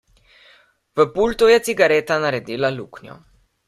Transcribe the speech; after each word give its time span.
V 0.95 1.05
pultu 1.17 1.45
je 1.53 1.59
cigareta 1.69 2.19
naredila 2.25 2.77
luknjo. 2.81 3.25